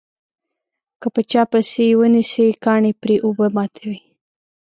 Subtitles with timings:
[1.01, 3.99] که په چا پسې یې ونسي کاڼي پرې اوبه ماتوي.